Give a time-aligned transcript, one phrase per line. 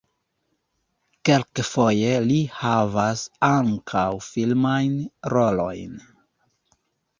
[1.29, 4.99] Kelkfoje li havas ankaŭ filmajn
[5.37, 6.05] rolojn.